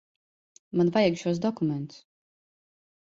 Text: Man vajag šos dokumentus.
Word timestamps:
Man 0.79 0.89
vajag 0.95 1.19
šos 1.23 1.41
dokumentus. 1.45 2.01